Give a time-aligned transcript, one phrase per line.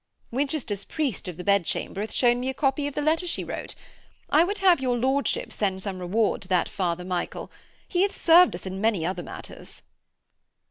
[0.31, 3.75] 'Winchester's priest of the bedchamber hath shewn me a copy of the letter she wrote.
[4.31, 7.51] I would have your lordship send some reward to that Father Michael.
[7.87, 9.83] He hath served us in many other matters.'